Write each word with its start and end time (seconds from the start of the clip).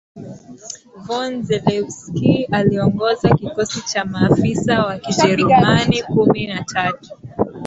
von 1.05 1.43
Zelewski 1.43 2.47
aliongoza 2.51 3.35
kikosi 3.35 3.81
cha 3.87 4.05
maafisa 4.05 4.85
Wa 4.85 4.97
kijerumani 4.99 6.03
kumi 6.03 6.47
na 6.47 6.63
tatu 6.63 7.17